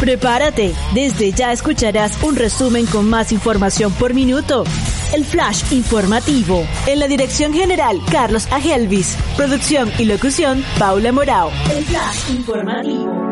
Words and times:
Prepárate, 0.00 0.72
desde 0.94 1.30
ya 1.30 1.52
escucharás 1.52 2.22
un 2.22 2.34
resumen 2.34 2.86
con 2.86 3.08
más 3.08 3.32
información 3.32 3.92
por 3.92 4.14
minuto. 4.14 4.64
El 5.12 5.26
flash 5.26 5.72
informativo. 5.72 6.66
En 6.86 7.00
la 7.00 7.06
dirección 7.06 7.52
general, 7.52 8.00
Carlos 8.10 8.48
Agelvis. 8.50 9.14
Producción 9.36 9.92
y 9.98 10.06
locución, 10.06 10.64
Paula 10.78 11.12
Morao. 11.12 11.50
El 11.70 11.84
flash 11.84 12.30
informativo. 12.30 13.29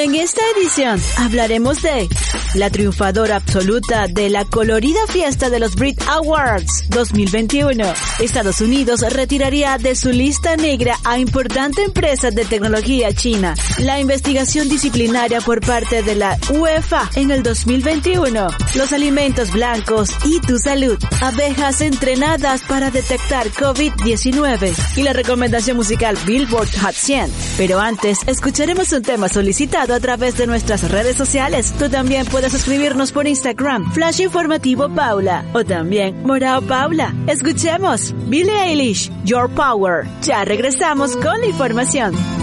En 0.00 0.14
esta 0.14 0.42
edición 0.56 1.02
hablaremos 1.16 1.82
de 1.82 2.08
la 2.54 2.70
triunfadora 2.70 3.34
absoluta 3.34 4.06
de 4.06 4.30
la 4.30 4.44
colorida 4.44 5.00
fiesta 5.08 5.50
de 5.50 5.58
los 5.58 5.74
Brit 5.74 6.00
Awards 6.06 6.84
2021. 6.90 7.84
Estados 8.20 8.60
Unidos 8.60 9.00
retiraría 9.12 9.76
de 9.76 9.96
su 9.96 10.10
lista 10.10 10.56
negra 10.56 10.96
a 11.02 11.18
importante 11.18 11.82
empresas 11.82 12.32
de 12.32 12.44
tecnología 12.44 13.12
china. 13.12 13.54
La 13.78 13.98
investigación 13.98 14.68
disciplinaria 14.68 15.40
por 15.40 15.60
parte 15.66 16.04
de 16.04 16.14
la 16.14 16.38
UEFA 16.48 17.10
en 17.16 17.32
el 17.32 17.42
2021. 17.42 18.46
Los 18.76 18.92
alimentos 18.92 19.52
blancos 19.52 20.10
y 20.24 20.40
tu 20.40 20.58
salud. 20.58 20.96
Abejas 21.20 21.80
entrenadas 21.80 22.62
para 22.62 22.92
detectar 22.92 23.48
COVID-19. 23.48 24.96
Y 24.96 25.02
la 25.02 25.12
recomendación 25.12 25.76
musical 25.76 26.16
Billboard 26.24 26.70
Hot 26.82 26.94
100. 26.94 27.32
Pero 27.56 27.80
antes, 27.80 28.20
escucharemos 28.28 28.92
un 28.92 29.02
tema 29.02 29.28
solicitado 29.28 29.87
a 29.94 30.00
través 30.00 30.36
de 30.36 30.46
nuestras 30.46 30.90
redes 30.90 31.16
sociales. 31.16 31.72
Tú 31.78 31.88
también 31.88 32.26
puedes 32.26 32.54
escribirnos 32.54 33.12
por 33.12 33.26
Instagram, 33.26 33.92
Flash 33.92 34.20
Informativo 34.20 34.88
Paula, 34.94 35.44
o 35.52 35.64
también 35.64 36.22
Morao 36.22 36.62
Paula. 36.62 37.14
Escuchemos 37.26 38.14
Billie 38.28 38.62
Eilish, 38.64 39.10
Your 39.24 39.48
Power. 39.50 40.06
Ya 40.22 40.44
regresamos 40.44 41.16
con 41.16 41.40
la 41.40 41.46
información. 41.46 42.37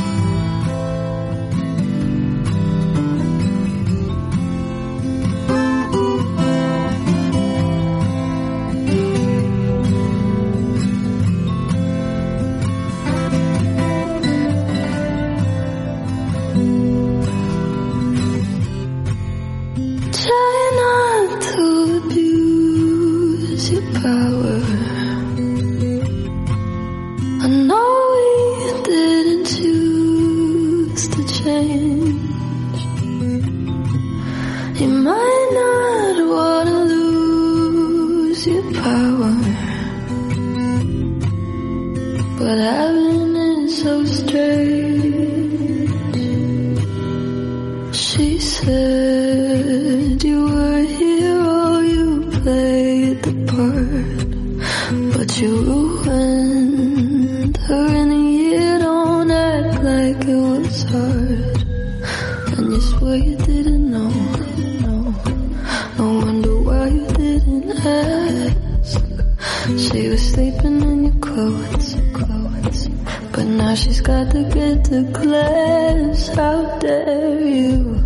She 69.66 70.10
was 70.10 70.22
sleeping 70.32 70.80
in 70.84 71.06
your 71.06 71.16
clothes, 71.16 71.96
clothes, 72.14 72.88
but 73.32 73.46
now 73.46 73.74
she's 73.74 74.00
got 74.00 74.30
to 74.30 74.44
get 74.44 74.86
to 74.86 75.12
class. 75.12 76.28
How 76.28 76.78
dare 76.78 77.42
you? 77.42 78.00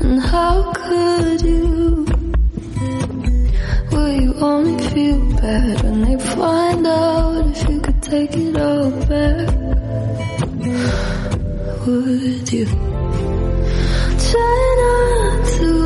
And 0.00 0.20
how 0.20 0.72
could 0.72 1.40
you? 1.40 2.04
Will 3.92 4.12
you 4.20 4.34
only 4.40 4.82
feel 4.88 5.20
bad 5.36 5.80
when 5.84 6.02
they 6.02 6.18
find 6.34 6.84
out 6.84 7.46
if 7.46 7.68
you 7.70 7.80
could 7.80 8.02
take 8.02 8.36
it 8.36 8.56
all 8.56 8.90
back? 8.90 9.54
Would 11.86 12.52
you? 12.52 12.66
Try 14.30 14.62
not 14.82 15.46
to 15.58 15.85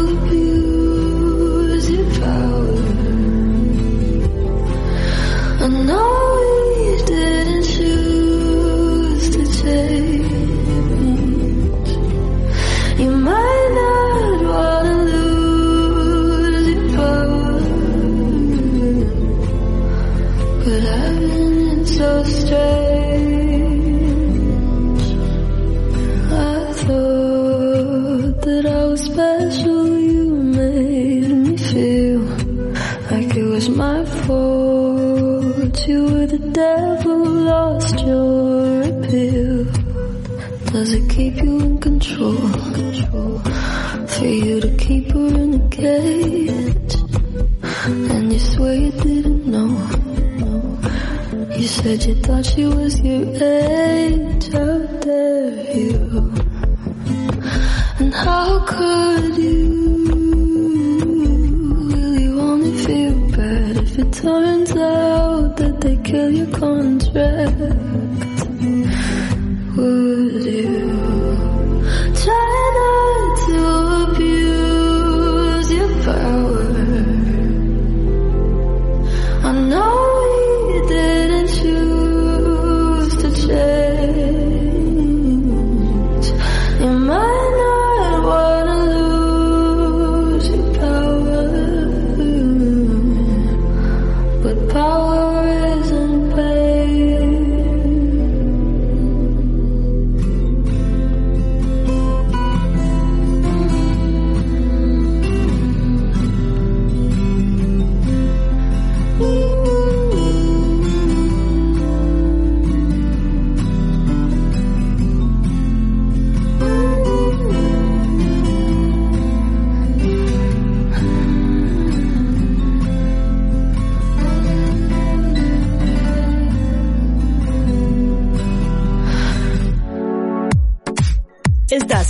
turns 64.20 64.70
out 64.72 65.56
that 65.56 65.80
they 65.80 65.96
kill 65.98 66.30
your 66.30 66.46
contract? 66.48 67.89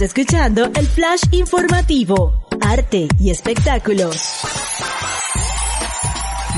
Escuchando 0.01 0.71
el 0.75 0.87
flash 0.87 1.23
informativo, 1.33 2.47
arte 2.61 3.09
y 3.19 3.31
espectáculos. 3.31 4.70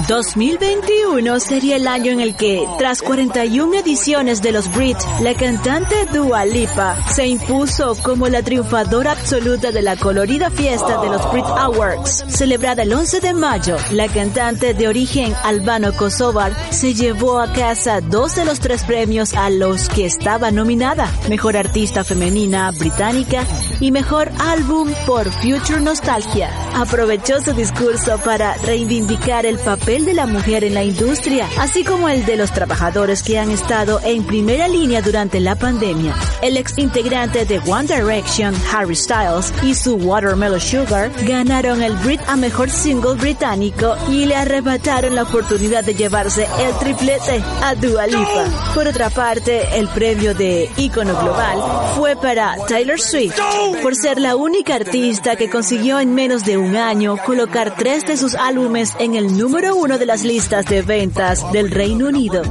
2021 0.08 1.38
sería 1.38 1.76
el 1.76 1.86
año 1.86 2.12
en 2.12 2.20
el 2.20 2.34
que, 2.34 2.66
tras 2.78 3.02
41 3.02 3.74
ediciones 3.74 4.40
de 4.40 4.50
los 4.50 4.72
Brit, 4.74 4.96
la 5.20 5.34
cantante 5.34 6.06
Dua 6.12 6.46
Lipa 6.46 6.96
se 7.08 7.26
impuso 7.26 7.94
como 8.02 8.28
la 8.28 8.42
triunfadora 8.42 9.12
absoluta 9.12 9.70
de 9.70 9.82
la 9.82 9.96
colorida 9.96 10.50
fiesta 10.50 11.00
de 11.02 11.10
los 11.10 11.30
Brit 11.30 11.44
Awards. 11.44 12.24
Celebrada 12.28 12.84
el 12.84 12.92
11 12.92 13.20
de 13.20 13.34
mayo, 13.34 13.76
la 13.90 14.08
cantante 14.08 14.72
de 14.72 14.88
origen 14.88 15.34
albano-kosovar 15.44 16.54
se 16.72 16.94
llevó 16.94 17.38
a 17.38 17.52
casa 17.52 18.00
dos 18.00 18.34
de 18.34 18.46
los 18.46 18.60
tres 18.60 18.84
premios 18.84 19.34
a 19.34 19.50
los 19.50 19.90
que 19.90 20.06
estaba 20.06 20.50
nominada, 20.50 21.12
Mejor 21.28 21.56
Artista 21.56 22.02
Femenina 22.02 22.70
Británica 22.70 23.44
y 23.78 23.92
Mejor 23.92 24.30
Álbum 24.38 24.90
por 25.06 25.30
Future 25.30 25.80
Nostalgia. 25.80 26.50
Aprovechó 26.74 27.42
su 27.42 27.52
discurso 27.52 28.18
para 28.24 28.54
reivindicar 28.54 29.44
el 29.44 29.58
papel 29.58 29.82
de 30.00 30.14
la 30.14 30.26
mujer 30.26 30.64
en 30.64 30.72
la 30.72 30.82
industria, 30.82 31.46
así 31.58 31.84
como 31.84 32.08
el 32.08 32.24
de 32.24 32.38
los 32.38 32.50
trabajadores 32.50 33.22
que 33.22 33.38
han 33.38 33.50
estado 33.50 34.00
en 34.02 34.24
primera 34.24 34.66
línea 34.66 35.02
durante 35.02 35.38
la 35.38 35.54
pandemia. 35.54 36.14
El 36.40 36.56
ex 36.56 36.78
integrante 36.78 37.44
de 37.44 37.58
One 37.58 37.86
Direction, 37.86 38.54
Harry 38.72 38.96
Styles, 38.96 39.52
y 39.62 39.74
su 39.74 39.96
Watermelon 39.96 40.60
Sugar 40.60 41.12
ganaron 41.26 41.82
el 41.82 41.92
Brit 41.96 42.22
a 42.26 42.36
mejor 42.36 42.70
single 42.70 43.14
británico 43.14 43.94
y 44.08 44.24
le 44.24 44.34
arrebataron 44.34 45.14
la 45.14 45.24
oportunidad 45.24 45.84
de 45.84 45.94
llevarse 45.94 46.48
el 46.58 46.74
triplete 46.78 47.42
a 47.62 47.74
Dua 47.74 48.06
Lipa. 48.06 48.72
Por 48.74 48.88
otra 48.88 49.10
parte, 49.10 49.78
el 49.78 49.88
premio 49.88 50.34
de 50.34 50.70
ícono 50.78 51.14
global 51.20 51.58
fue 51.96 52.16
para 52.16 52.56
Taylor 52.66 52.98
Swift 52.98 53.38
por 53.82 53.94
ser 53.94 54.18
la 54.18 54.36
única 54.36 54.74
artista 54.74 55.36
que 55.36 55.50
consiguió 55.50 56.00
en 56.00 56.14
menos 56.14 56.46
de 56.46 56.56
un 56.56 56.76
año 56.76 57.18
colocar 57.26 57.76
tres 57.76 58.06
de 58.06 58.16
sus 58.16 58.34
álbumes 58.34 58.94
en 58.98 59.16
el 59.16 59.36
número 59.36 59.71
uno 59.74 59.98
de 59.98 60.06
las 60.06 60.24
listas 60.24 60.66
de 60.66 60.82
ventas 60.82 61.50
del 61.52 61.70
Reino 61.70 62.06
Unido. 62.06 62.42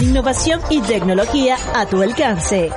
Innovación 0.00 0.60
y 0.70 0.80
tecnología 0.80 1.56
a 1.74 1.86
tu 1.86 2.02
alcance. 2.02 2.70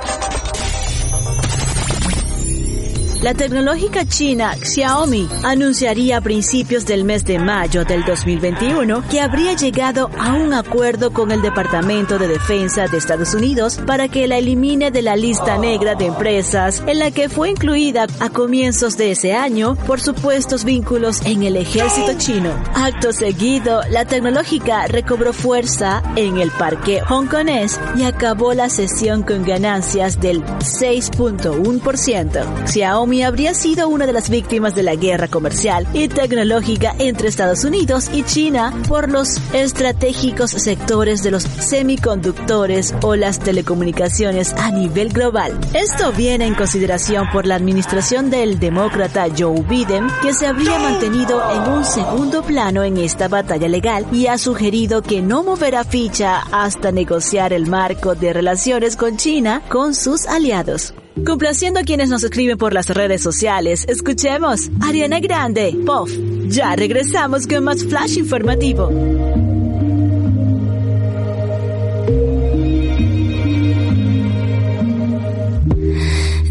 La 3.22 3.34
tecnológica 3.34 4.06
china 4.06 4.56
Xiaomi 4.56 5.28
anunciaría 5.44 6.16
a 6.16 6.20
principios 6.22 6.86
del 6.86 7.04
mes 7.04 7.22
de 7.26 7.38
mayo 7.38 7.84
del 7.84 8.02
2021 8.02 9.04
que 9.10 9.20
habría 9.20 9.52
llegado 9.52 10.08
a 10.18 10.32
un 10.32 10.54
acuerdo 10.54 11.12
con 11.12 11.30
el 11.30 11.42
Departamento 11.42 12.18
de 12.18 12.28
Defensa 12.28 12.86
de 12.86 12.96
Estados 12.96 13.34
Unidos 13.34 13.78
para 13.86 14.08
que 14.08 14.26
la 14.26 14.38
elimine 14.38 14.90
de 14.90 15.02
la 15.02 15.16
lista 15.16 15.58
negra 15.58 15.96
de 15.96 16.06
empresas 16.06 16.82
en 16.86 16.98
la 16.98 17.10
que 17.10 17.28
fue 17.28 17.50
incluida 17.50 18.06
a 18.20 18.30
comienzos 18.30 18.96
de 18.96 19.10
ese 19.10 19.34
año 19.34 19.76
por 19.86 20.00
supuestos 20.00 20.64
vínculos 20.64 21.20
en 21.26 21.42
el 21.42 21.56
ejército 21.56 22.14
chino. 22.16 22.54
Acto 22.74 23.12
seguido, 23.12 23.82
la 23.90 24.06
tecnológica 24.06 24.86
recobró 24.86 25.34
fuerza 25.34 26.02
en 26.16 26.38
el 26.38 26.50
parque 26.52 27.02
hongkonés 27.06 27.78
y 27.98 28.04
acabó 28.04 28.54
la 28.54 28.70
sesión 28.70 29.24
con 29.24 29.44
ganancias 29.44 30.20
del 30.20 30.42
6.1%. 30.42 32.66
Xiaomi 32.66 33.09
habría 33.22 33.54
sido 33.54 33.88
una 33.88 34.06
de 34.06 34.12
las 34.12 34.30
víctimas 34.30 34.74
de 34.74 34.84
la 34.84 34.94
guerra 34.94 35.28
comercial 35.28 35.86
y 35.92 36.08
tecnológica 36.08 36.94
entre 36.98 37.28
Estados 37.28 37.64
Unidos 37.64 38.08
y 38.12 38.22
China 38.22 38.72
por 38.88 39.10
los 39.10 39.38
estratégicos 39.52 40.52
sectores 40.52 41.22
de 41.22 41.32
los 41.32 41.42
semiconductores 41.42 42.94
o 43.02 43.16
las 43.16 43.40
telecomunicaciones 43.40 44.52
a 44.54 44.70
nivel 44.70 45.08
global. 45.12 45.58
Esto 45.74 46.12
viene 46.12 46.46
en 46.46 46.54
consideración 46.54 47.28
por 47.32 47.46
la 47.46 47.56
administración 47.56 48.30
del 48.30 48.58
demócrata 48.58 49.26
Joe 49.36 49.62
Biden, 49.62 50.06
que 50.22 50.32
se 50.32 50.46
habría 50.46 50.78
mantenido 50.78 51.42
en 51.52 51.72
un 51.72 51.84
segundo 51.84 52.42
plano 52.42 52.84
en 52.84 52.96
esta 52.96 53.28
batalla 53.28 53.68
legal 53.68 54.06
y 54.12 54.28
ha 54.28 54.38
sugerido 54.38 55.02
que 55.02 55.20
no 55.20 55.42
moverá 55.42 55.84
ficha 55.84 56.42
hasta 56.52 56.92
negociar 56.92 57.52
el 57.52 57.66
marco 57.66 58.14
de 58.14 58.32
relaciones 58.32 58.96
con 58.96 59.16
China 59.16 59.62
con 59.68 59.94
sus 59.94 60.26
aliados. 60.26 60.94
Complaciendo 61.24 61.80
a 61.80 61.82
quienes 61.82 62.08
nos 62.08 62.22
escriben 62.24 62.56
por 62.56 62.72
las 62.72 62.88
redes 62.88 63.22
sociales, 63.22 63.84
escuchemos 63.88 64.70
Ariana 64.80 65.20
Grande, 65.20 65.76
Puff. 65.84 66.10
Ya 66.48 66.74
regresamos 66.76 67.46
con 67.46 67.64
más 67.64 67.84
flash 67.84 68.16
informativo. 68.16 68.90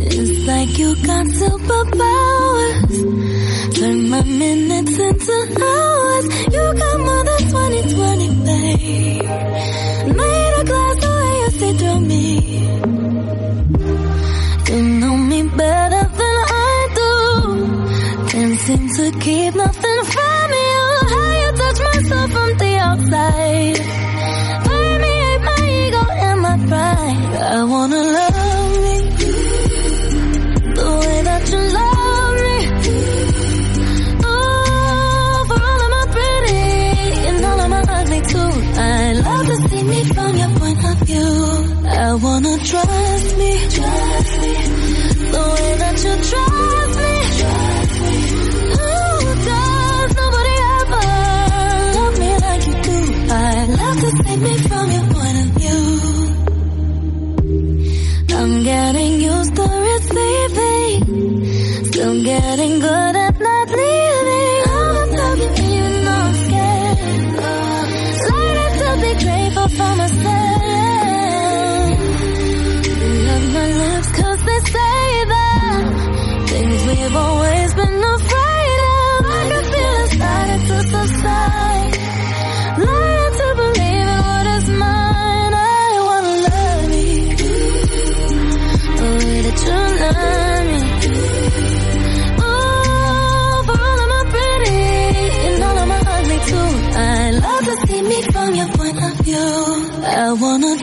It's 0.02 0.46
like 0.46 0.78
you 0.78 0.96
got 1.06 1.26
superpowers. 1.28 3.00
Turn 3.76 4.10
my 4.10 4.24
minutes 4.24 5.00
into 5.00 5.32
hours. 5.62 6.26
You 6.54 6.74
got 6.78 7.00
more 7.00 7.24
than 7.24 7.42
2020, 7.50 8.28
babe. 8.46 9.24
Made 10.16 10.54
a 10.60 10.64
glass 10.66 10.96
the 11.00 11.10
way 11.18 11.34
you 11.40 11.50
see 11.52 11.74
through 11.78 12.00
me. 12.02 12.99
Better 15.60 16.06
than 16.20 16.38
I 16.48 16.88
do. 17.00 18.28
Can't 18.30 18.60
seem 18.62 18.88
to 18.98 19.20
keep 19.20 19.56
nothing 19.56 20.02
from 20.14 20.48
you. 20.64 20.80
Oh, 20.92 21.06
how 21.14 21.32
you 21.42 21.50
touch 21.62 21.80
myself 21.90 22.32
from 22.32 22.58
the 22.58 22.78
outside. 22.78 23.39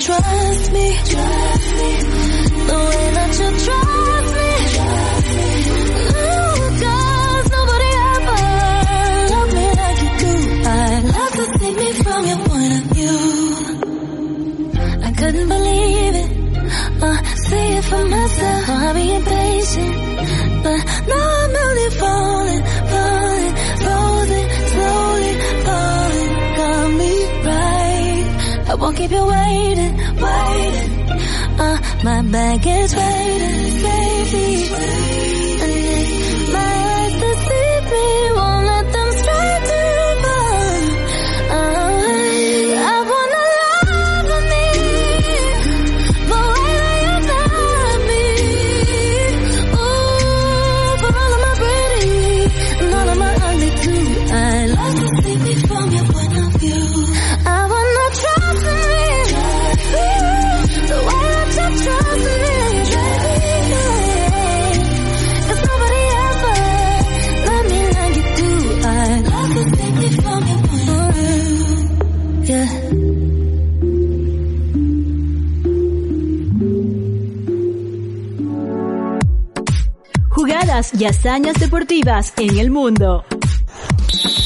Trust 0.07 0.67
me, 0.77 0.87
trust 1.13 1.69
me, 1.79 1.91
the 2.71 2.79
way 2.89 3.05
that 3.17 3.31
you 3.41 3.49
trust 3.67 4.31
me. 4.39 4.51
Ooh, 6.25 6.57
'cause 6.81 7.47
nobody 7.57 7.91
ever 8.15 8.41
loved 9.33 9.53
me 9.59 9.67
like 9.83 9.99
you 10.05 10.13
do. 10.25 10.35
I 10.65 11.01
love 11.17 11.33
to 11.39 11.45
see 11.59 11.73
me 11.81 11.89
from 12.05 12.21
your 12.31 12.41
point 12.49 12.73
of 12.79 12.85
view. 12.95 13.19
I 15.09 15.11
couldn't 15.19 15.49
believe 15.57 16.15
it. 16.23 16.31
Uh, 17.07 17.19
see 17.47 17.67
it 17.79 17.85
for 17.91 18.05
myself. 18.17 18.65
I'm 18.69 18.95
being 18.99 19.25
patient, 19.35 19.95
but 20.65 20.81
now 21.11 21.25
won't 28.78 28.97
keep 28.97 29.11
you 29.11 29.26
waiting, 29.26 29.97
waiting. 29.97 31.11
Uh, 31.59 31.78
my 32.04 32.23
bag 32.23 32.66
is 32.66 32.95
waiting, 32.95 33.83
baby. 33.83 35.75
Y 80.99 81.05
hazañas 81.05 81.59
deportivas 81.59 82.33
en 82.38 82.59
el 82.59 82.71
mundo. 82.71 83.25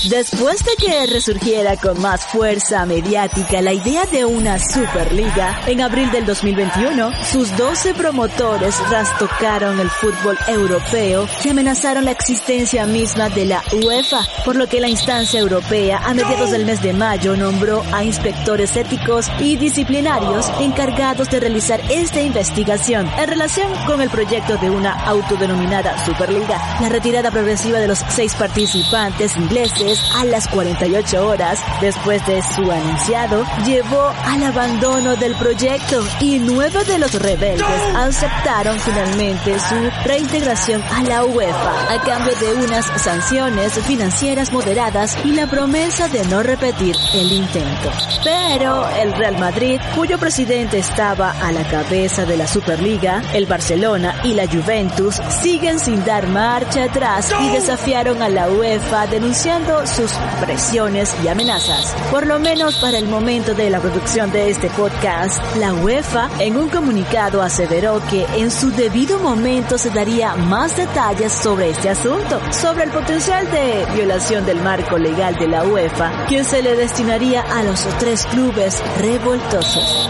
Después 0.08 0.64
de 0.64 0.70
que 0.78 1.06
resurgiera 1.06 1.76
con 1.76 2.00
más 2.00 2.24
fuerza 2.24 2.86
mediática 2.86 3.60
la 3.60 3.74
idea 3.74 4.06
de 4.06 4.24
una 4.24 4.58
Superliga, 4.58 5.60
en 5.66 5.82
abril 5.82 6.10
del 6.10 6.24
2021, 6.24 7.12
sus 7.30 7.54
12 7.58 7.92
promotores 7.92 8.74
trastocaron 8.88 9.78
el 9.78 9.90
fútbol 9.90 10.38
europeo 10.48 11.28
y 11.44 11.50
amenazaron 11.50 12.06
la 12.06 12.12
existencia 12.12 12.86
misma 12.86 13.28
de 13.28 13.44
la 13.44 13.62
UEFA, 13.72 14.20
por 14.46 14.56
lo 14.56 14.66
que 14.68 14.80
la 14.80 14.88
instancia 14.88 15.38
europea 15.38 15.98
a 15.98 16.14
mediados 16.14 16.50
del 16.50 16.64
mes 16.64 16.80
de 16.80 16.94
mayo 16.94 17.36
nombró 17.36 17.82
a 17.92 18.02
inspectores 18.02 18.76
éticos 18.76 19.26
y 19.38 19.56
disciplinarios 19.56 20.50
encargados 20.60 21.28
de 21.28 21.40
realizar 21.40 21.78
esta 21.90 22.22
investigación 22.22 23.06
en 23.18 23.28
relación 23.28 23.70
con 23.86 24.00
el 24.00 24.08
proyecto 24.08 24.56
de 24.56 24.70
una 24.70 24.92
autodenominada 25.04 26.02
Superliga. 26.06 26.78
La 26.80 26.88
retirada 26.88 27.30
progresiva 27.30 27.78
de 27.78 27.88
los 27.88 27.98
seis 28.08 28.34
participantes 28.34 29.36
ingleses 29.36 29.89
a 30.16 30.24
las 30.24 30.48
48 30.48 31.26
horas 31.26 31.60
después 31.80 32.24
de 32.26 32.42
su 32.42 32.70
anunciado 32.70 33.44
llevó 33.64 34.12
al 34.24 34.42
abandono 34.44 35.16
del 35.16 35.34
proyecto 35.36 36.04
y 36.20 36.38
nueve 36.38 36.84
de 36.84 36.98
los 36.98 37.12
rebeldes 37.14 37.66
aceptaron 37.94 38.78
finalmente 38.78 39.58
su 39.58 39.74
reintegración 40.04 40.82
a 40.82 41.02
la 41.02 41.24
UEFA 41.24 41.94
a 41.94 42.02
cambio 42.02 42.34
de 42.36 42.64
unas 42.64 42.86
sanciones 43.00 43.72
financieras 43.84 44.52
moderadas 44.52 45.16
y 45.24 45.32
la 45.32 45.46
promesa 45.46 46.08
de 46.08 46.24
no 46.26 46.42
repetir 46.42 46.96
el 47.14 47.32
intento. 47.32 47.90
Pero 48.24 48.88
el 48.90 49.12
Real 49.12 49.38
Madrid, 49.38 49.80
cuyo 49.94 50.18
presidente 50.18 50.78
estaba 50.78 51.30
a 51.30 51.52
la 51.52 51.64
cabeza 51.68 52.24
de 52.24 52.36
la 52.36 52.46
Superliga, 52.46 53.22
el 53.32 53.46
Barcelona 53.46 54.20
y 54.24 54.34
la 54.34 54.46
Juventus 54.46 55.20
siguen 55.42 55.78
sin 55.78 56.04
dar 56.04 56.26
marcha 56.28 56.84
atrás 56.84 57.32
y 57.40 57.48
desafiaron 57.50 58.22
a 58.22 58.28
la 58.28 58.48
UEFA 58.48 59.06
denunciando 59.06 59.79
sus 59.86 60.12
presiones 60.40 61.14
y 61.24 61.28
amenazas. 61.28 61.94
Por 62.10 62.26
lo 62.26 62.38
menos 62.38 62.76
para 62.76 62.98
el 62.98 63.08
momento 63.08 63.54
de 63.54 63.70
la 63.70 63.80
producción 63.80 64.30
de 64.32 64.50
este 64.50 64.68
podcast, 64.70 65.40
la 65.56 65.72
UEFA 65.72 66.30
en 66.38 66.56
un 66.56 66.68
comunicado 66.68 67.42
aseveró 67.42 68.00
que 68.08 68.26
en 68.36 68.50
su 68.50 68.70
debido 68.70 69.18
momento 69.18 69.78
se 69.78 69.90
daría 69.90 70.34
más 70.34 70.76
detalles 70.76 71.32
sobre 71.32 71.70
este 71.70 71.88
asunto, 71.88 72.40
sobre 72.52 72.84
el 72.84 72.90
potencial 72.90 73.50
de 73.50 73.86
violación 73.94 74.46
del 74.46 74.60
marco 74.60 74.98
legal 74.98 75.36
de 75.36 75.48
la 75.48 75.64
UEFA 75.64 76.26
que 76.28 76.44
se 76.44 76.62
le 76.62 76.76
destinaría 76.76 77.42
a 77.42 77.62
los 77.62 77.80
tres 77.98 78.26
clubes 78.26 78.82
revoltosos. 78.98 80.08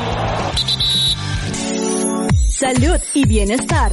Salud 2.48 3.00
y 3.14 3.26
bienestar. 3.26 3.90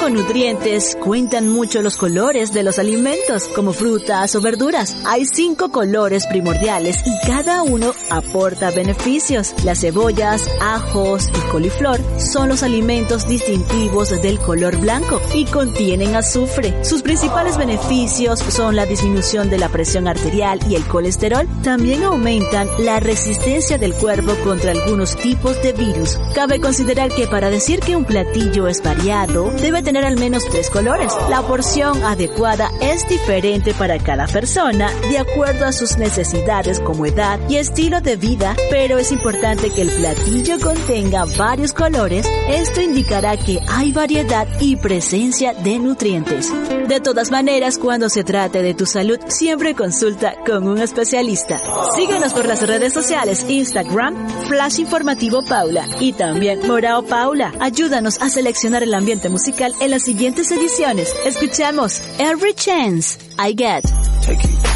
Con 0.00 0.12
nutrientes 0.12 0.98
cuentan 1.02 1.48
mucho 1.48 1.80
los 1.80 1.96
colores 1.96 2.52
de 2.52 2.62
los 2.62 2.78
alimentos, 2.78 3.48
como 3.54 3.72
frutas 3.72 4.34
o 4.34 4.40
verduras. 4.42 4.94
Hay 5.06 5.24
cinco 5.24 5.70
colores 5.70 6.26
primordiales 6.26 6.98
y 7.06 7.26
cada 7.26 7.62
uno 7.62 7.94
aporta 8.10 8.70
beneficios. 8.70 9.54
Las 9.64 9.80
cebollas, 9.80 10.46
ajos 10.60 11.28
y 11.28 11.50
coliflor 11.50 12.00
son 12.18 12.50
los 12.50 12.62
alimentos 12.62 13.26
distintivos 13.26 14.10
del 14.20 14.38
color 14.40 14.76
blanco 14.76 15.22
y 15.32 15.46
contienen 15.46 16.16
azufre. 16.16 16.84
Sus 16.84 17.00
principales 17.00 17.56
beneficios 17.56 18.40
son 18.40 18.76
la 18.76 18.84
disminución 18.84 19.48
de 19.48 19.58
la 19.58 19.70
presión 19.70 20.06
arterial 20.06 20.60
y 20.68 20.74
el 20.74 20.84
colesterol. 20.84 21.48
También 21.62 22.02
aumentan 22.02 22.68
la 22.78 23.00
resistencia 23.00 23.78
del 23.78 23.94
cuerpo 23.94 24.34
contra 24.44 24.72
algunos 24.72 25.16
tipos 25.16 25.62
de 25.62 25.72
virus. 25.72 26.18
Cabe 26.34 26.60
considerar 26.60 27.14
que 27.14 27.26
para 27.26 27.48
decir 27.48 27.80
que 27.80 27.96
un 27.96 28.04
platillo 28.04 28.68
es 28.68 28.82
variado, 28.82 29.50
debe 29.62 29.83
tener 29.84 30.04
al 30.04 30.16
menos 30.16 30.44
tres 30.50 30.70
colores. 30.70 31.12
La 31.28 31.42
porción 31.42 32.02
adecuada 32.02 32.70
es 32.80 33.06
diferente 33.08 33.74
para 33.74 33.98
cada 33.98 34.26
persona 34.26 34.90
de 35.08 35.18
acuerdo 35.18 35.66
a 35.66 35.72
sus 35.72 35.98
necesidades 35.98 36.80
como 36.80 37.06
edad 37.06 37.38
y 37.48 37.56
estilo 37.56 38.00
de 38.00 38.16
vida, 38.16 38.56
pero 38.70 38.98
es 38.98 39.12
importante 39.12 39.70
que 39.70 39.82
el 39.82 39.90
platillo 39.90 40.58
contenga 40.60 41.26
varios 41.36 41.72
colores. 41.72 42.26
Esto 42.48 42.80
indicará 42.80 43.36
que 43.36 43.60
hay 43.74 43.92
variedad 43.92 44.46
y 44.60 44.76
presencia 44.76 45.52
de 45.52 45.78
nutrientes. 45.78 46.52
De 46.88 47.00
todas 47.00 47.30
maneras, 47.30 47.76
cuando 47.76 48.08
se 48.08 48.22
trate 48.22 48.62
de 48.62 48.72
tu 48.72 48.86
salud, 48.86 49.18
siempre 49.26 49.74
consulta 49.74 50.34
con 50.46 50.68
un 50.68 50.78
especialista. 50.78 51.60
Síguenos 51.96 52.32
por 52.32 52.46
las 52.46 52.64
redes 52.66 52.92
sociales, 52.92 53.44
Instagram, 53.48 54.28
Flash 54.46 54.78
Informativo 54.78 55.44
Paula 55.44 55.86
y 55.98 56.12
también 56.12 56.66
Morao 56.66 57.02
Paula. 57.04 57.52
Ayúdanos 57.60 58.22
a 58.22 58.28
seleccionar 58.28 58.82
el 58.84 58.94
ambiente 58.94 59.28
musical 59.28 59.74
en 59.80 59.90
las 59.90 60.02
siguientes 60.02 60.50
ediciones. 60.52 61.12
Escuchamos 61.26 62.00
Every 62.18 62.54
Chance 62.54 63.18
I 63.38 63.54
Get. 63.56 64.73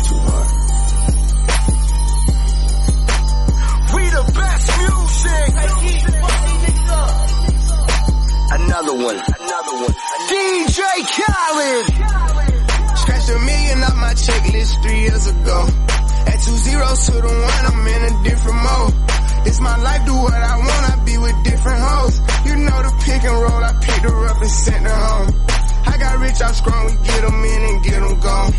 Another 8.88 9.04
one, 9.04 9.20
another 9.20 9.76
one. 9.84 9.94
DJ 10.32 10.80
Khaled. 11.12 11.86
Scratched 12.96 13.28
a 13.28 13.38
million 13.44 13.82
off 13.84 13.96
my 13.96 14.14
checklist 14.16 14.82
three 14.82 15.00
years 15.00 15.26
ago. 15.26 15.58
At 16.24 16.40
two 16.40 16.56
zeros 16.56 17.04
to 17.04 17.12
the 17.20 17.28
one, 17.28 17.64
I'm 17.68 17.84
in 17.84 18.02
a 18.08 18.22
different 18.24 18.60
mode. 18.64 18.94
It's 19.44 19.60
my 19.60 19.76
life, 19.76 20.06
do 20.06 20.14
what 20.16 20.32
I 20.32 20.56
want, 20.56 20.82
I 20.88 21.04
be 21.04 21.18
with 21.18 21.36
different 21.44 21.80
hoes. 21.84 22.16
You 22.48 22.56
know 22.64 22.78
the 22.80 22.92
pick 23.04 23.22
and 23.28 23.36
roll, 23.36 23.60
I 23.60 23.72
picked 23.76 24.04
her 24.08 24.24
up 24.24 24.40
and 24.40 24.50
sent 24.50 24.84
her 24.86 25.00
home. 25.04 25.36
I 25.84 25.98
got 25.98 26.18
rich, 26.20 26.40
I'm 26.40 26.54
strong, 26.54 26.86
we 26.88 26.92
get 27.04 27.20
them 27.20 27.44
in 27.44 27.62
and 27.68 27.84
get 27.84 28.00
them 28.00 28.20
gone. 28.20 28.52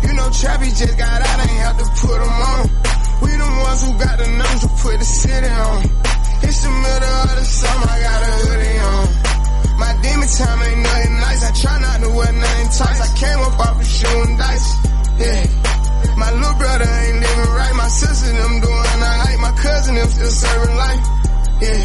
You 0.00 0.12
know 0.16 0.28
Trappy 0.32 0.68
just 0.80 0.96
got 0.96 1.20
out, 1.20 1.40
ain't 1.44 1.60
have 1.60 1.76
to 1.76 1.86
put 2.00 2.18
them 2.24 2.32
on. 2.32 2.62
We 3.20 3.36
the 3.36 3.50
ones 3.68 3.80
who 3.84 3.92
got 4.00 4.16
the 4.16 4.28
numbers 4.32 4.60
to 4.64 4.68
put 4.80 4.96
the 4.96 5.04
city 5.04 5.46
on. 5.46 5.84
It's 6.40 6.60
the 6.64 6.72
middle 6.72 7.16
of 7.20 7.36
the 7.36 7.44
summer, 7.44 7.84
I 7.84 8.00
got 8.00 8.22
a 8.24 8.53
demon 10.04 10.28
time 10.28 10.60
ain't 10.68 10.82
nothing 10.84 11.14
nice, 11.16 11.42
I 11.44 11.50
try 11.56 11.76
not 11.80 11.98
to 12.04 12.10
wear 12.12 12.32
nothing 12.32 12.68
tight. 12.78 12.98
I 13.00 13.08
came 13.16 13.40
up 13.40 13.56
off 13.58 13.80
of 13.80 13.86
shooting 13.86 14.36
dice, 14.36 14.68
yeah. 15.18 15.42
My 16.16 16.30
little 16.30 16.56
brother 16.60 16.84
ain't 16.84 17.18
living 17.24 17.52
right, 17.56 17.74
my 17.74 17.88
sister 17.88 18.30
them 18.32 18.60
doing 18.60 18.88
alright, 19.00 19.38
my 19.40 19.52
cousin 19.56 19.94
them 19.96 20.08
still 20.08 20.30
serving 20.30 20.76
life, 20.76 21.04
yeah. 21.60 21.82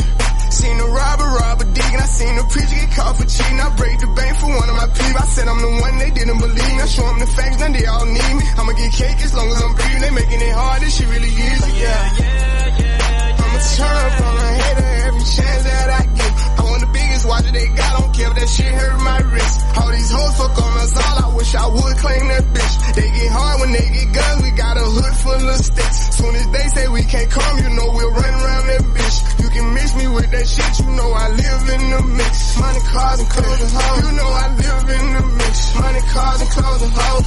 Seen 0.50 0.78
the 0.78 0.84
robber 0.84 1.30
rob 1.40 1.62
a 1.62 1.66
dig, 1.66 1.94
I 1.94 2.08
seen 2.10 2.36
the 2.36 2.44
preacher 2.50 2.76
get 2.76 2.92
caught 2.98 3.16
for 3.16 3.28
cheating. 3.30 3.62
I 3.62 3.70
break 3.78 4.00
the 4.02 4.08
bank 4.18 4.34
for 4.42 4.50
one 4.50 4.68
of 4.68 4.76
my 4.76 4.90
people. 4.92 5.22
I 5.22 5.28
said 5.30 5.48
I'm 5.48 5.62
the 5.62 5.72
one 5.80 5.96
they 6.00 6.10
didn't 6.12 6.40
believe. 6.42 6.76
I 6.84 6.86
show 6.90 7.06
them 7.06 7.20
the 7.20 7.28
facts, 7.28 7.60
now 7.62 7.70
they 7.72 7.86
all 7.86 8.06
need 8.06 8.34
me. 8.36 8.44
I'ma 8.58 8.74
get 8.74 8.92
cake 8.92 9.22
as 9.24 9.34
long 9.38 9.48
as 9.48 9.62
I'm 9.62 9.74
breathing. 9.78 10.02
They 10.02 10.12
making 10.12 10.42
it 10.42 10.52
hard, 10.52 10.82
this 10.82 10.98
shit 10.98 11.08
really 11.08 11.30
easy, 11.32 11.72
yeah. 11.80 12.04
I'ma 13.40 13.60
turn 13.62 13.88
up 13.88 13.88
on 13.88 13.88
a 13.88 13.88
cars, 32.91 33.19
and 33.19 33.29
clothes 33.29 33.62
and 33.62 33.72
hoes. 33.72 34.03
You 34.05 34.12
know 34.17 34.29
I 34.29 34.46
live 34.55 34.89
in 34.89 35.05
the 35.13 35.24
mix. 35.38 35.55
Money, 35.75 36.01
cars, 36.13 36.41
and 36.41 36.50
clothes 36.50 36.81
and 36.81 36.93
hoes. 36.93 37.25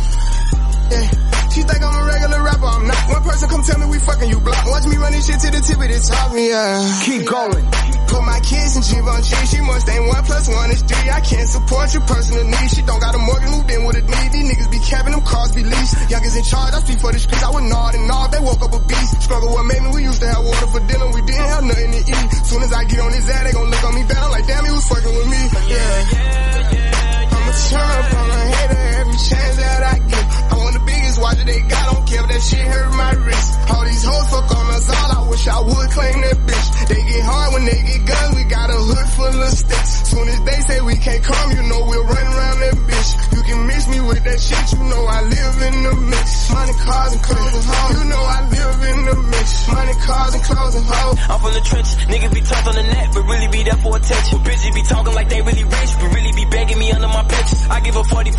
Yeah. 0.91 1.33
She 1.53 1.61
think 1.61 1.85
I'm 1.85 1.93
a 1.93 2.05
regular 2.09 2.41
rapper, 2.41 2.65
I'm 2.65 2.89
not. 2.89 3.03
One 3.13 3.23
person 3.29 3.49
come 3.49 3.63
tell 3.63 3.79
me 3.79 3.87
we 3.93 3.99
fucking 4.01 4.31
you 4.31 4.41
block. 4.41 4.65
Watch 4.65 4.87
me 4.89 4.97
run 4.97 5.13
this 5.13 5.29
shit 5.29 5.37
to 5.37 5.49
the 5.53 5.61
tip 5.61 5.77
of 5.77 5.85
the 5.85 6.01
top, 6.01 6.33
yeah. 6.33 6.81
Keep 7.05 7.29
going. 7.29 7.65
Put 8.09 8.25
my 8.25 8.41
kids 8.41 8.73
in 8.77 8.83
Givenchy, 8.89 9.37
she 9.53 9.61
must 9.61 9.89
ain't 9.89 10.05
one 10.09 10.25
plus 10.25 10.49
one 10.49 10.71
is 10.73 10.81
three. 10.81 11.09
I 11.13 11.21
can't 11.21 11.49
support 11.49 11.93
your 11.93 12.05
personal 12.09 12.45
needs. 12.45 12.73
She 12.73 12.81
don't 12.89 13.01
got 13.01 13.13
a 13.13 13.21
mortgage, 13.21 13.53
moved 13.53 13.69
in 13.69 13.85
with 13.85 13.97
a 13.97 14.05
need. 14.05 14.29
These 14.33 14.47
niggas 14.49 14.71
be 14.73 14.81
capping 14.81 15.13
them 15.13 15.25
cars 15.29 15.53
be 15.53 15.65
leased. 15.65 15.97
Youngers 16.09 16.37
in 16.37 16.45
charge, 16.45 16.73
I 16.73 16.81
speak 16.81 17.01
for 17.01 17.13
the 17.13 17.21
streets. 17.21 17.45
I 17.45 17.51
was 17.53 17.65
nod 17.69 17.95
and 18.01 18.09
nod, 18.09 18.33
they 18.33 18.41
woke 18.41 18.52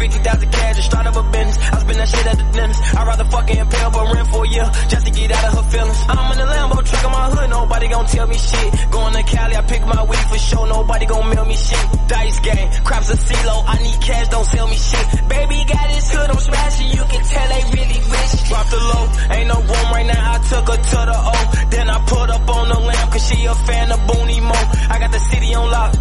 50,000 0.04 0.52
cash 0.52 0.76
and 0.76 0.84
start 0.84 1.08
up 1.08 1.16
a 1.16 1.24
business. 1.32 1.58
I 1.72 1.80
spend 1.80 2.00
that 2.00 2.10
shit 2.10 2.28
at 2.28 2.38
the 2.38 2.44
dentist. 2.52 2.84
I'd 2.94 3.08
rather 3.08 3.24
fucking 3.24 3.58
impale 3.58 3.92
but 3.92 4.14
rent 4.14 4.28
for 4.28 4.44
a 4.44 4.50
year, 4.50 4.68
just 4.92 5.06
to 5.06 5.12
get 5.12 5.32
out 5.32 5.46
of 5.48 5.64
her 5.64 5.72
feelings. 5.72 6.00
I'm 6.10 6.32
in 6.34 6.38
the 6.44 6.48
Lambo 6.52 6.83
truck 7.04 7.14
in 7.14 7.20
my 7.20 7.30
hood, 7.36 7.50
nobody 7.50 7.88
gon' 7.88 8.06
tell 8.06 8.28
me 8.28 8.38
shit. 8.38 8.92
Going 8.92 9.14
to 9.14 9.24
Cali, 9.24 9.56
I 9.56 9.62
pick 9.62 9.86
my 9.86 10.04
weed 10.04 10.26
for 10.30 10.38
sure, 10.38 10.68
nobody 10.68 11.06
gon' 11.06 11.30
mail 11.30 11.46
me 11.46 11.56
shit. 11.56 11.86
Dice 12.08 12.40
game, 12.40 12.72
craps 12.84 13.10
a 13.10 13.18
CeeLo, 13.18 13.64
I 13.68 13.78
need 13.84 14.02
cash, 14.02 14.28
don't 14.30 14.46
sell 14.46 14.68
me 14.68 14.76
shit. 14.76 15.28
Baby 15.28 15.66
got 15.68 15.90
his 15.92 16.12
hood, 16.12 16.30
I'm 16.30 16.40
smashing, 16.40 16.88
you 16.88 17.04
can 17.04 17.24
tell 17.24 17.48
they 17.50 17.64
really 17.76 18.00
rich. 18.00 18.32
Drop 18.48 18.68
the 18.70 18.78
low, 18.78 19.04
ain't 19.36 19.48
no 19.48 19.60
room 19.60 19.88
right 19.92 20.08
now, 20.08 20.34
I 20.34 20.38
took 20.40 20.68
her 20.68 20.78
to 20.78 21.00
the 21.12 21.18
O. 21.18 21.36
Then 21.70 21.90
I 21.90 21.98
put 22.06 22.30
up 22.30 22.50
on 22.50 22.68
the 22.70 22.80
lamp, 22.80 23.12
cause 23.12 23.28
she 23.28 23.46
a 23.46 23.56
fan 23.56 23.92
of 23.92 24.00
Booney 24.08 24.42
Mo. 24.42 24.60
I 24.90 25.00
got 25.00 25.12
the 25.12 25.20
city 25.20 25.54
on 25.56 25.70
lock, 25.70 25.96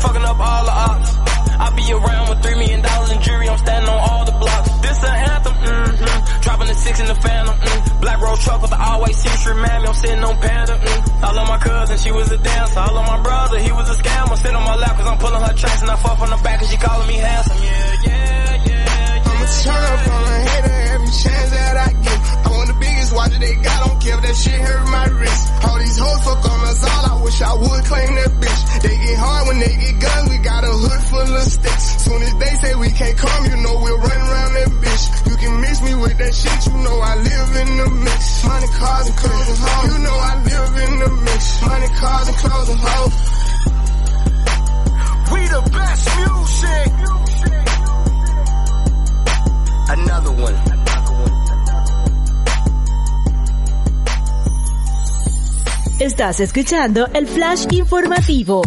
fucking 0.00 0.24
up 0.24 0.40
all 0.40 0.64
the 0.64 0.72
ops. 0.72 1.10
I 1.58 1.72
be 1.74 1.90
around 1.90 2.28
with 2.28 2.42
three 2.42 2.54
million 2.56 2.82
dollars 2.82 3.12
in 3.12 3.20
jewelry, 3.22 3.48
I'm 3.48 3.58
standing 3.58 3.88
on 3.88 4.00
all 4.10 4.24
the 4.24 4.32
blocks. 4.32 4.70
This 4.80 5.02
an 5.02 5.16
anthem, 5.16 5.54
mm-hmm. 5.54 6.40
Dropping 6.42 6.68
the 6.68 6.74
six 6.74 7.00
in 7.00 7.06
the 7.06 7.14
phantom, 7.14 7.56
mm. 7.56 8.00
Black 8.00 8.20
road 8.20 8.38
truck 8.40 8.60
with 8.60 8.70
the 8.70 8.80
always 8.80 9.16
six 9.16 9.46
remind 9.46 9.82
me 9.82 9.88
I'm 9.88 9.94
sitting 9.94 10.22
on 10.22 10.36
Panda, 10.46 10.74
mm. 10.78 11.22
I 11.26 11.32
love 11.32 11.48
my 11.48 11.58
cousin, 11.58 11.98
she 11.98 12.12
was 12.12 12.30
a 12.30 12.38
dancer. 12.38 12.78
I 12.78 12.90
love 12.92 13.06
my 13.06 13.20
brother, 13.22 13.58
he 13.58 13.72
was 13.72 13.88
a 13.90 13.96
scammer. 14.00 14.36
Sit 14.38 14.54
on 14.54 14.64
my 14.64 14.76
lap 14.76 14.96
cause 14.96 15.06
I'm 15.06 15.18
pulling 15.18 15.42
her 15.42 15.54
tracks 15.54 15.82
and 15.82 15.90
I 15.90 15.96
fuck 15.96 16.18
from 16.18 16.30
the 16.30 16.40
back 16.44 16.60
cause 16.60 16.70
she 16.70 16.76
calling 16.76 17.08
me 17.08 17.16
handsome. 17.16 17.58
Yeah, 17.62 17.96
yeah, 18.06 18.64
yeah, 18.66 19.26
yeah. 19.26 19.30
I'ma 19.30 19.46
turn 19.66 19.82
up 19.90 20.02
on 20.14 20.22
a 20.22 20.36
hater 20.46 20.76
every 20.94 21.10
chance 21.10 21.50
that 21.50 21.76
I 21.76 21.88
get. 22.06 22.18
I 22.46 22.48
want 22.54 22.68
the 22.70 22.78
biggest 22.78 23.10
watch 23.14 23.30
that 23.34 23.40
they 23.40 23.54
got, 23.56 23.76
don't 23.86 24.00
care 24.00 24.16
if 24.16 24.22
that 24.22 24.36
shit 24.36 24.60
hurt 24.60 24.84
my 24.86 25.06
wrist. 25.18 25.42
All 25.66 25.78
these 25.82 25.98
hoes 25.98 26.20
fuck 26.22 26.44
on 26.46 26.60
us 26.70 26.80
all, 26.86 27.04
I 27.10 27.14
wish 27.26 27.38
I 27.42 27.52
would 27.54 27.82
claim 27.90 28.10
that 28.14 28.32
bitch. 28.38 28.62
They 28.86 28.96
get 29.02 29.18
hard 29.18 29.42
when 29.48 29.58
they 29.58 29.74
get 29.74 29.94
guns, 29.98 30.26
we 30.30 30.38
got 30.38 30.62
a 30.62 30.72
hood 30.72 31.02
full 31.10 31.32
of 31.34 31.46
sticks. 31.48 31.84
Soon 32.06 32.22
as 32.22 32.34
they 32.38 32.52
say 32.62 32.74
we 32.76 32.90
can't 32.94 33.18
come, 33.18 33.42
you 33.50 33.56
know 33.66 33.74
we'll 33.82 33.98
run 33.98 34.20
around 34.30 34.52
that 34.54 34.70
bitch. 34.84 35.04
You 35.26 35.36
can 35.42 35.52
miss 35.60 35.78
me 35.82 35.94
with 35.96 36.16
that 36.18 36.34
shit, 36.34 36.60
you 36.70 36.76
know 36.86 36.96
I 37.02 37.14
live 37.18 37.50
in 37.66 37.70
the 37.82 37.88
mix. 38.06 38.44
Money, 38.46 38.68
cars, 38.78 39.06
and 39.10 39.16
clothes 39.16 39.45
Estás 56.26 56.40
escuchando 56.40 57.08
el 57.14 57.24
Flash 57.28 57.68
Informativo. 57.70 58.60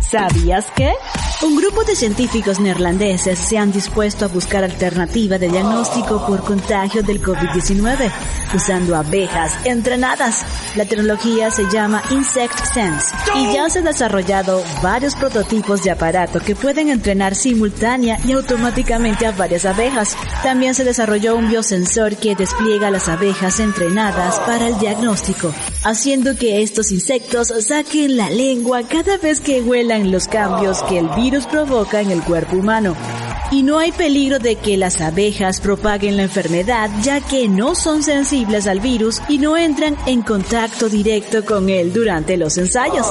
¿Sabías 0.00 0.66
que? 0.72 0.92
Un 1.42 1.56
grupo 1.56 1.82
de 1.82 1.96
científicos 1.96 2.60
neerlandeses 2.60 3.36
se 3.36 3.58
han 3.58 3.72
dispuesto 3.72 4.24
a 4.24 4.28
buscar 4.28 4.62
alternativa 4.62 5.38
de 5.38 5.48
diagnóstico 5.48 6.24
por 6.24 6.44
contagio 6.44 7.02
del 7.02 7.20
COVID-19 7.20 8.12
usando 8.54 8.94
abejas 8.94 9.52
entrenadas. 9.64 10.44
La 10.76 10.84
tecnología 10.84 11.50
se 11.50 11.64
llama 11.70 12.02
Insect 12.10 12.64
Sense 12.72 13.12
y 13.34 13.54
ya 13.54 13.68
se 13.70 13.80
han 13.80 13.86
desarrollado 13.86 14.62
varios 14.82 15.16
prototipos 15.16 15.82
de 15.82 15.90
aparato 15.90 16.38
que 16.38 16.54
pueden 16.54 16.88
entrenar 16.88 17.34
simultánea 17.34 18.20
y 18.24 18.32
automáticamente 18.32 19.26
a 19.26 19.32
varias 19.32 19.64
abejas. 19.64 20.16
También 20.44 20.74
se 20.74 20.84
desarrolló 20.84 21.34
un 21.34 21.48
biosensor 21.48 22.16
que 22.16 22.36
despliega 22.36 22.90
las 22.90 23.08
abejas 23.08 23.58
entrenadas 23.58 24.38
para 24.40 24.68
el 24.68 24.78
diagnóstico, 24.78 25.52
haciendo 25.82 26.36
que 26.36 26.62
estos 26.62 26.92
insectos 26.92 27.52
saquen 27.66 28.16
la 28.16 28.30
lengua 28.30 28.82
cada 28.84 29.16
vez 29.16 29.40
que 29.40 29.60
huelan 29.60 30.12
los 30.12 30.28
cambios 30.28 30.82
que 30.84 30.98
el 30.98 31.08
virus 31.08 31.31
provoca 31.40 32.00
en 32.00 32.10
el 32.10 32.22
cuerpo 32.22 32.56
humano. 32.56 32.94
Y 33.50 33.62
no 33.62 33.78
hay 33.78 33.92
peligro 33.92 34.38
de 34.38 34.56
que 34.56 34.76
las 34.76 35.00
abejas 35.00 35.60
propaguen 35.60 36.16
la 36.16 36.24
enfermedad 36.24 36.90
ya 37.02 37.20
que 37.20 37.48
no 37.48 37.74
son 37.74 38.02
sensibles 38.02 38.66
al 38.66 38.80
virus 38.80 39.20
y 39.28 39.38
no 39.38 39.56
entran 39.56 39.96
en 40.06 40.22
contacto 40.22 40.88
directo 40.88 41.44
con 41.44 41.68
él 41.68 41.92
durante 41.92 42.36
los 42.36 42.56
ensayos. 42.58 43.06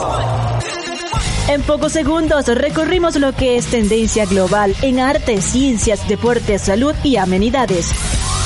En 1.47 1.61
pocos 1.63 1.91
segundos 1.91 2.47
recorrimos 2.47 3.15
lo 3.17 3.33
que 3.33 3.57
es 3.57 3.65
tendencia 3.67 4.25
global 4.25 4.75
en 4.81 4.99
arte, 4.99 5.41
ciencias, 5.41 6.07
deportes, 6.07 6.61
salud 6.61 6.93
y 7.03 7.17
amenidades. 7.17 7.91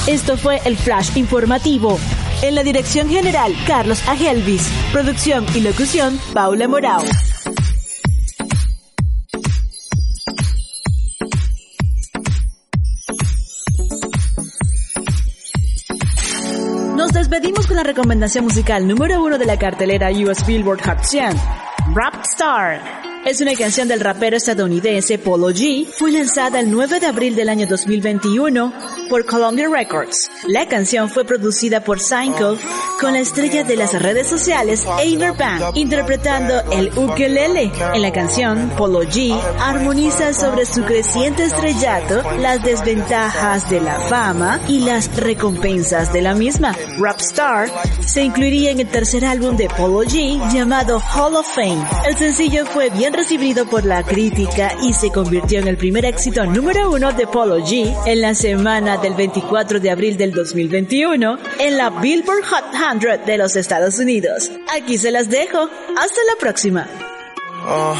Esto 0.08 0.38
fue 0.38 0.62
el 0.66 0.78
Flash 0.78 1.16
Informativo. 1.16 2.00
En 2.42 2.56
la 2.56 2.64
dirección 2.64 3.10
general, 3.10 3.56
Carlos 3.68 4.02
Agelvis. 4.08 4.68
Producción 4.92 5.46
y 5.56 5.62
locución, 5.62 6.20
Paula 6.34 6.68
Morao. 6.68 7.04
La 17.76 17.84
recomendación 17.84 18.46
musical 18.46 18.88
número 18.88 19.22
uno 19.22 19.38
de 19.38 19.46
la 19.46 19.60
cartelera 19.60 20.10
US 20.10 20.46
Billboard 20.46 20.82
Hot 20.86 21.04
100, 21.04 21.36
Rap 21.94 22.24
Star. 22.24 23.15
Es 23.26 23.42
una 23.42 23.56
canción 23.56 23.88
del 23.88 24.02
rapero 24.02 24.38
estadounidense 24.38 25.18
Polo 25.18 25.50
G. 25.50 25.88
Fue 25.88 26.12
lanzada 26.12 26.60
el 26.60 26.70
9 26.70 27.00
de 27.00 27.08
abril 27.08 27.36
del 27.36 27.50
año 27.50 27.66
2021 27.66 28.72
por 29.10 29.26
Columbia 29.26 29.68
Records. 29.68 30.30
La 30.48 30.68
canción 30.68 31.10
fue 31.10 31.26
producida 31.26 31.84
por 31.84 32.00
Synco 32.00 32.56
con 33.02 33.14
la 33.14 33.20
estrella 33.22 33.64
de 33.64 33.78
las 33.78 34.00
redes 34.00 34.28
sociales 34.28 34.86
Aver 34.86 35.34
Band 35.34 35.76
interpretando 35.76 36.54
el 36.72 36.96
ukelele. 36.96 37.72
En 37.96 38.04
la 38.04 38.12
canción, 38.12 38.70
Polo 38.78 39.02
G 39.02 39.36
armoniza 39.60 40.32
sobre 40.32 40.68
su 40.68 40.84
creciente 40.84 41.46
estrellato, 41.46 42.22
las 42.38 42.64
desventajas 42.64 43.68
de 43.72 43.82
la 43.82 44.02
fama 44.02 44.60
y 44.68 44.82
las 44.82 45.16
recompensas 45.16 46.14
de 46.14 46.22
la 46.22 46.36
misma. 46.36 46.76
Rap 47.00 47.20
Star 47.22 47.72
se 48.06 48.22
incluiría 48.22 48.70
en 48.70 48.82
el 48.82 48.88
tercer 48.88 49.26
álbum 49.26 49.58
de 49.58 49.68
Polo 49.68 50.04
G 50.04 50.40
llamado 50.54 51.02
Hall 51.16 51.36
of 51.36 51.48
Fame. 51.56 51.84
El 52.08 52.16
sencillo 52.18 52.68
fue 52.68 52.92
bien 52.92 53.15
recibido 53.16 53.66
por 53.66 53.86
la 53.86 54.04
crítica 54.04 54.74
y 54.84 54.94
se 54.94 55.12
convirtió 55.12 55.60
en 55.60 55.68
el 55.68 55.78
primer 55.78 56.06
éxito 56.06 56.46
número 56.46 56.92
uno 56.92 57.12
de 57.14 57.28
Polo 57.28 57.60
G 57.60 57.96
en 58.06 58.22
la 58.22 58.34
semana 58.34 58.98
del 58.98 59.14
24 59.14 59.80
de 59.80 59.90
abril 59.90 60.18
del 60.18 60.32
2021 60.32 61.38
en 61.60 61.78
la 61.78 61.90
Billboard 61.90 62.44
Hot 62.46 62.66
100 62.72 63.26
de 63.26 63.38
los 63.38 63.56
Estados 63.56 64.00
Unidos. 64.00 64.52
Aquí 64.76 64.98
se 64.98 65.12
las 65.12 65.30
dejo. 65.30 65.70
Hasta 65.98 66.22
la 66.28 66.40
próxima. 66.40 67.15
Uh, 67.68 67.96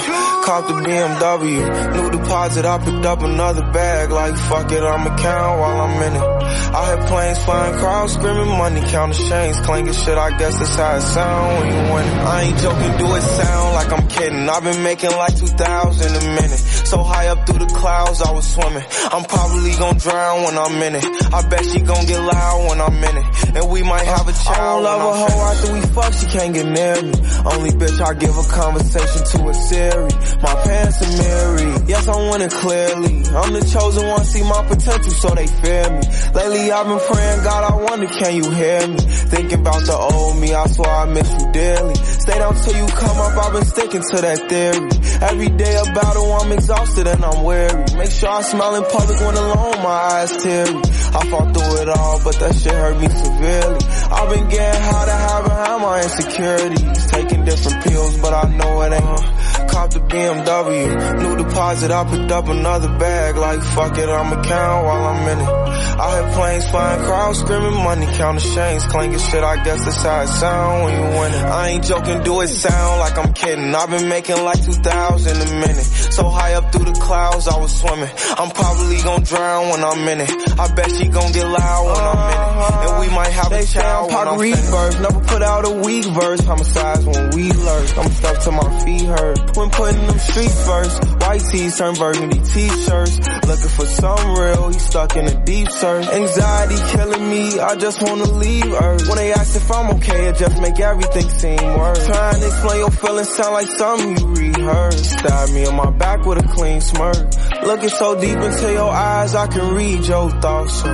caught 0.46 0.68
the 0.68 0.74
BMW, 0.74 1.58
new 1.96 2.12
deposit, 2.12 2.66
I 2.66 2.78
picked 2.78 3.04
up 3.04 3.22
another 3.22 3.64
bag, 3.74 4.12
like 4.12 4.38
fuck 4.38 4.72
it, 4.72 4.84
I'ma 4.84 5.18
count 5.18 5.60
while 5.60 5.82
I'm 5.82 6.04
in 6.04 6.14
it. 6.14 6.22
I 6.22 6.86
hear 6.86 7.08
planes 7.08 7.44
flying, 7.44 7.74
crowds 7.80 8.14
screaming, 8.14 8.48
money 8.50 8.82
counting 8.86 9.28
chains, 9.28 9.60
clanking 9.62 9.94
shit, 9.94 10.20
I 10.20 10.38
guess 10.38 10.60
that's 10.60 10.76
how 10.76 10.98
it 10.98 11.02
sound 11.02 11.58
when 11.58 11.68
you 11.74 11.94
win. 11.94 12.06
I 12.30 12.42
ain't 12.44 12.58
joking, 12.60 12.98
do 13.00 13.16
it 13.16 13.22
sound 13.22 13.74
like 13.74 13.92
I'm 13.92 14.08
kidding. 14.08 14.48
I've 14.48 14.64
been 14.64 14.84
making 14.84 15.10
like 15.18 15.36
2,000 15.36 15.58
a 15.58 16.26
minute, 16.38 16.62
so 16.86 17.02
high 17.02 17.30
up 17.30 17.48
through 17.48 17.66
the 17.66 17.74
clouds, 17.74 18.22
I 18.22 18.32
was 18.34 18.46
swimming. 18.46 18.86
I'm 19.10 19.26
probably 19.26 19.74
gonna 19.82 19.98
drown 19.98 20.44
when 20.44 20.58
I'm 20.60 20.78
in 20.78 20.94
it. 20.94 21.34
I 21.34 21.42
bet 21.50 21.66
she 21.66 21.82
gon' 21.82 22.06
get 22.06 22.22
loud 22.22 22.70
when 22.70 22.82
I'm 22.82 23.02
in 23.02 23.18
it, 23.18 23.26
and 23.58 23.72
we 23.72 23.82
might 23.82 24.06
have 24.06 24.30
a 24.30 24.34
child. 24.46 24.86
I 24.86 24.94
don't 24.94 25.02
love 25.02 25.02
a 25.02 25.34
hoe 25.34 25.42
after 25.50 25.74
we 25.74 25.82
fuck, 25.90 26.14
she 26.14 26.28
can't 26.28 26.54
get 26.54 26.68
near 26.70 27.02
me. 27.02 27.18
Only 27.50 27.72
bitch 27.74 27.98
I 27.98 28.14
give 28.14 28.38
a 28.38 28.44
conversation 28.44 29.26
to 29.26 29.50
is 29.50 29.55
My 29.56 30.54
parents 30.64 31.02
are 31.02 31.18
married. 31.24 31.88
Yes, 31.88 32.08
I 32.08 32.16
want 32.16 32.44
it 32.44 32.52
clearly. 32.52 33.24
I'm 33.34 33.54
the 33.54 33.64
chosen 33.72 34.08
one, 34.08 34.26
see 34.26 34.44
my 34.44 34.62
potential, 34.68 35.12
so 35.12 35.30
they 35.30 35.48
fear 35.48 35.90
me. 35.90 36.04
Lately 36.36 36.72
I've 36.72 36.86
been 36.86 37.00
praying, 37.00 37.44
God, 37.44 37.64
I 37.64 37.76
wonder, 37.76 38.08
can 38.08 38.36
you 38.36 38.52
hear 38.52 38.88
me? 38.88 38.98
Thinking 39.00 39.60
about 39.62 39.82
the 39.86 39.96
old 39.96 40.38
me, 40.38 40.54
I 40.54 40.68
swear 40.68 40.90
I 40.90 41.06
miss 41.06 41.32
you 41.40 41.52
dearly. 41.52 41.96
Stay 41.96 42.38
down 42.38 42.54
till 42.56 42.76
you 42.76 42.88
come 42.88 43.18
up, 43.18 43.38
I've 43.38 43.54
been 43.54 43.66
sticking 43.66 44.04
to 44.12 44.18
that 44.22 44.40
theory. 44.50 44.90
Every 45.24 45.50
day 45.50 45.76
a 45.76 45.84
battle, 45.96 46.32
I'm 46.34 46.52
exhausted 46.52 47.08
and 47.08 47.24
I'm 47.24 47.44
weary. 47.44 47.86
Make 47.96 48.12
sure 48.12 48.30
I 48.30 48.42
smile 48.42 48.76
in 48.76 48.84
public 48.92 49.18
when 49.20 49.36
alone, 49.36 49.78
my 49.82 49.98
eyes 50.20 50.32
teary. 50.44 50.76
I 51.16 51.22
fought 51.32 51.56
through 51.56 51.82
it 51.82 51.90
all, 51.90 52.20
but 52.24 52.36
that 52.44 52.54
shit 52.54 52.74
hurt 52.76 53.00
me 53.00 53.08
severely. 53.08 53.80
I've 54.12 54.30
been 54.30 54.48
getting 54.50 54.84
high 54.84 55.06
to 55.06 55.16
hide 55.16 55.44
behind 55.48 55.82
my 55.82 56.04
insecurities. 56.04 57.08
Taking 57.08 57.35
different 57.46 57.84
pills, 57.84 58.18
but 58.18 58.34
I 58.34 58.50
know 58.58 58.82
it 58.82 58.94
ain't. 58.94 59.55
Cop 59.70 59.92
the 59.92 60.00
BMW. 60.00 61.22
New 61.22 61.38
deposit, 61.44 61.92
I 61.92 62.04
picked 62.10 62.32
up 62.32 62.48
another 62.48 62.90
bag. 62.98 63.36
Like 63.36 63.62
fuck 63.62 63.98
it, 63.98 64.10
I'ma 64.10 64.42
count 64.44 64.86
while 64.86 65.06
I'm 65.06 65.28
in 65.28 65.40
it. 65.40 65.50
I 65.98 66.22
hear 66.22 66.34
planes 66.34 66.70
flying, 66.70 67.04
crowds 67.06 67.40
screaming, 67.40 67.74
money 67.84 68.06
counting 68.18 68.54
chains, 68.54 68.86
clanking 68.86 69.20
shit. 69.20 69.44
I 69.44 69.64
guess 69.64 69.84
that's 69.86 70.02
how 70.04 70.22
it 70.22 70.28
sound 70.28 70.84
when 70.86 70.94
you 70.96 71.20
win 71.20 71.34
it. 71.34 71.44
I 71.44 71.68
ain't 71.70 71.84
joking, 71.86 72.24
do 72.24 72.42
it 72.42 72.48
sound 72.48 73.00
like 73.00 73.18
I'm 73.18 73.34
kidding. 73.34 73.74
I've 73.76 73.90
been 73.90 74.10
making 74.10 74.44
like 74.44 74.64
2,000 74.64 75.36
a 75.36 75.52
minute. 75.60 75.84
So 76.16 76.30
high 76.30 76.54
up 76.54 76.72
through 76.72 76.86
the 76.86 77.00
clouds, 77.00 77.48
I 77.48 77.58
was 77.60 77.74
swimming. 77.80 78.10
I'm 78.38 78.52
probably 78.52 79.02
gonna 79.02 79.26
drown 79.26 79.70
when 79.70 79.84
I'm 79.84 80.08
in 80.08 80.22
it. 80.22 80.60
I 80.60 80.74
bet 80.74 80.90
she 80.92 81.08
gon' 81.08 81.32
get 81.32 81.48
loud 81.48 81.86
when 81.86 82.04
I'm 82.12 82.22
in 82.32 82.40
it. 82.40 82.90
And 82.92 83.00
we 83.02 83.16
might 83.16 83.32
have 83.32 83.50
They 83.50 83.64
a 83.64 83.66
child 83.66 84.12
I'm 84.12 84.18
when 84.18 84.28
I'm 84.28 84.36
Pac 84.40 84.44
finished. 84.56 84.72
verse, 84.72 85.00
never 85.00 85.20
put 85.26 85.42
out 85.42 85.66
a 85.66 85.72
weak 85.72 86.06
verse. 86.06 86.42
Homicides 86.42 87.06
when 87.06 87.30
we 87.36 87.52
lurk. 87.52 87.98
I'm 87.98 88.12
stuck 88.12 88.40
to 88.44 88.52
my 88.52 88.80
feet 88.84 89.02
hurt. 89.04 89.55
When 89.56 89.70
putting 89.70 90.06
them 90.06 90.20
street 90.20 90.52
first, 90.52 91.04
white 91.22 91.42
tees 91.50 91.78
turn 91.78 91.96
burgundy 91.96 92.40
t-shirts. 92.40 93.20
Looking 93.48 93.70
for 93.70 93.86
some 93.86 94.36
real, 94.38 94.68
he 94.68 94.80
stuck 94.80 95.16
in 95.16 95.26
a 95.28 95.46
deep 95.46 95.70
search. 95.70 96.08
Anxiety 96.08 96.76
killing 96.92 97.30
me, 97.30 97.60
I 97.60 97.76
just 97.76 98.02
wanna 98.02 98.26
leave 98.26 98.66
Earth. 98.74 99.08
When 99.08 99.18
they 99.18 99.32
ask 99.32 99.56
if 99.56 99.72
I'm 99.72 99.96
okay, 99.96 100.28
it 100.28 100.36
just 100.36 100.62
make 100.62 100.80
everything 100.80 101.30
seem 101.30 101.64
worse. 101.78 102.06
Trying 102.06 102.42
to 102.42 102.48
explain 102.48 102.80
your 102.80 102.92
feelings 102.92 103.30
sound 103.30 103.54
like 103.54 103.68
something 103.68 104.36
you 104.36 104.52
rehearsed. 104.66 105.20
Stab 105.20 105.50
me 105.50 105.68
in 105.68 105.76
my 105.76 105.90
back 105.92 106.26
with 106.26 106.44
a 106.44 106.48
clean 106.50 106.82
smirk. 106.82 107.18
Looking 107.64 107.90
so 107.90 108.20
deep 108.20 108.38
into 108.38 108.72
your 108.72 108.92
eyes, 108.92 109.36
I 109.36 109.48
can 109.48 109.74
read 109.74 110.06
your 110.06 110.30
thoughts. 110.30 110.82
So 110.82 110.90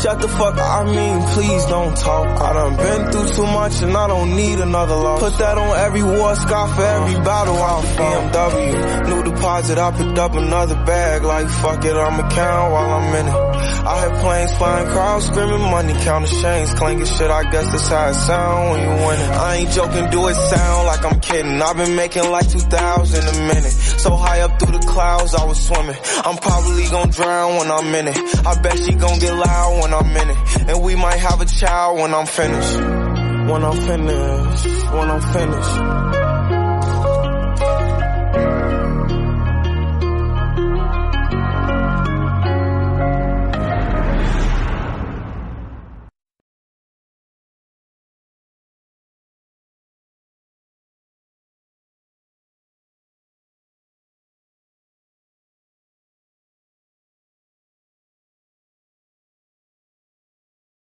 shut 0.00 0.20
the 0.20 0.28
fuck, 0.28 0.58
I 0.58 0.84
mean, 0.84 1.22
please 1.34 1.64
don't 1.66 1.96
talk. 1.96 2.40
I 2.40 2.52
done 2.52 2.76
been 2.76 3.12
through 3.12 3.28
too 3.36 3.46
much 3.46 3.82
and 3.82 3.96
I 3.96 4.06
don't 4.08 4.36
need 4.36 4.58
another 4.58 4.96
loss. 4.96 5.20
Put 5.20 5.38
that 5.38 5.58
on 5.58 5.76
every 5.78 6.02
war 6.02 6.34
scar 6.36 6.68
for 6.68 6.82
every 6.82 7.14
battle 7.24 7.56
fought. 7.56 8.32
BMW, 8.32 9.08
new 9.08 9.32
deposit, 9.32 9.78
I 9.78 9.90
picked 9.92 10.18
up 10.18 10.34
another 10.34 10.74
bag. 10.84 11.22
Like 11.22 11.48
fuck 11.48 11.84
it, 11.84 11.94
I'ma 11.96 12.28
count 12.30 12.72
while 12.72 12.90
I'm 12.98 13.14
in 13.14 13.26
it. 13.26 13.86
I 13.86 14.00
hear 14.00 14.20
planes 14.20 14.56
flying, 14.56 14.86
crowds 14.88 15.26
screaming, 15.26 15.60
money 15.60 15.92
counting 16.04 16.40
chains, 16.40 16.74
clanking 16.74 17.06
shit. 17.06 17.30
I 17.30 17.50
guess 17.50 17.70
that's 17.70 17.88
how 17.88 18.08
it 18.08 18.14
sound 18.14 18.70
when 18.70 18.80
you 18.82 19.06
win 19.06 19.20
it. 19.20 19.30
Ain't 19.56 19.70
joking, 19.70 20.10
do 20.10 20.28
it 20.28 20.34
sound 20.34 20.86
like 20.86 21.02
I'm 21.02 21.18
kidding. 21.18 21.62
I've 21.62 21.78
been 21.78 21.96
making 21.96 22.30
like 22.30 22.46
2,000 22.46 23.26
a 23.26 23.32
minute. 23.48 23.72
So 23.72 24.14
high 24.14 24.42
up 24.42 24.60
through 24.60 24.78
the 24.78 24.86
clouds, 24.86 25.34
I 25.34 25.46
was 25.46 25.58
swimming. 25.66 25.96
I'm 26.26 26.36
probably 26.36 26.86
gonna 26.88 27.10
drown 27.10 27.56
when 27.56 27.70
I'm 27.70 27.94
in 27.94 28.08
it. 28.08 28.46
I 28.46 28.60
bet 28.60 28.78
she 28.78 28.92
gonna 28.92 29.18
get 29.18 29.32
loud 29.32 29.80
when 29.80 29.94
I'm 29.94 30.14
in 30.14 30.28
it. 30.28 30.38
And 30.68 30.82
we 30.82 30.94
might 30.94 31.20
have 31.20 31.40
a 31.40 31.46
child 31.46 31.98
when 31.98 32.12
I'm 32.12 32.26
finished. 32.26 32.76
When 33.50 33.64
I'm 33.64 33.80
finished, 33.80 34.92
when 34.92 35.10
I'm 35.10 35.22
finished. 35.22 36.25